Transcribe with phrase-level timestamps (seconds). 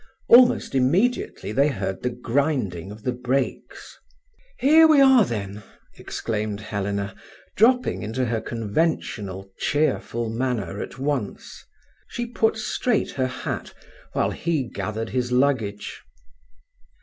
[0.29, 3.99] Almost immediately they heard the grinding of the brakes.
[4.57, 5.61] "Here we are, then!"
[5.95, 7.15] exclaimed Helena,
[7.55, 11.63] dropping into her conventional, cheerful manner at once.
[12.07, 13.75] She put straight her hat,
[14.13, 16.01] while he gathered his luggage.